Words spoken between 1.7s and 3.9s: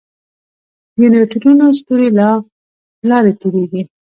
ستوري له لارې تېرېږي.